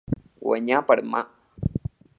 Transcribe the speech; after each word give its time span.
Guanyar 0.45 0.81
per 0.89 0.99
mà. 1.13 1.21